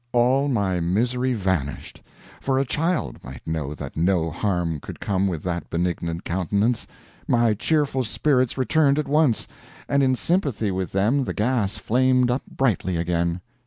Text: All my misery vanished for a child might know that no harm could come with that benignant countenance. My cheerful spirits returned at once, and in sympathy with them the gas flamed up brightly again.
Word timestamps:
All 0.13 0.47
my 0.47 0.79
misery 0.79 1.35
vanished 1.35 2.01
for 2.39 2.57
a 2.57 2.65
child 2.65 3.23
might 3.23 3.45
know 3.45 3.75
that 3.75 3.95
no 3.95 4.31
harm 4.31 4.79
could 4.79 4.99
come 4.99 5.27
with 5.27 5.43
that 5.43 5.69
benignant 5.69 6.23
countenance. 6.23 6.87
My 7.27 7.53
cheerful 7.53 8.03
spirits 8.03 8.57
returned 8.57 8.97
at 8.97 9.07
once, 9.07 9.47
and 9.87 10.01
in 10.01 10.15
sympathy 10.15 10.71
with 10.71 10.91
them 10.91 11.25
the 11.25 11.35
gas 11.35 11.77
flamed 11.77 12.31
up 12.31 12.41
brightly 12.49 12.97
again. 12.97 13.41